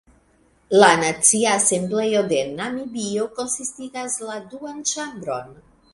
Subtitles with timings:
[0.77, 5.55] La Nacia Asembleo de Namibio konsistigas la duan ĉambron.